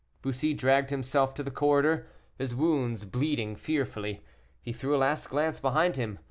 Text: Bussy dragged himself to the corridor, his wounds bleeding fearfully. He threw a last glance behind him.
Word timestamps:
Bussy 0.23 0.55
dragged 0.55 0.89
himself 0.89 1.35
to 1.35 1.43
the 1.43 1.51
corridor, 1.51 2.07
his 2.39 2.55
wounds 2.55 3.05
bleeding 3.05 3.55
fearfully. 3.55 4.23
He 4.63 4.73
threw 4.73 4.95
a 4.95 4.97
last 4.97 5.29
glance 5.29 5.59
behind 5.59 5.95
him. 5.95 6.17